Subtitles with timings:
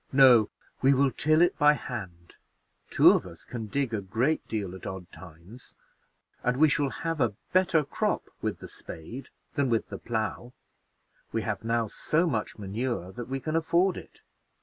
[0.11, 0.49] "No;
[0.81, 2.35] we will try it by hand:
[2.89, 5.75] two of us can dig a great deal at odd times,
[6.41, 10.53] and we shall have a better crop with the spade than with the plow.
[11.31, 14.21] We have now so much manure that we can afford it."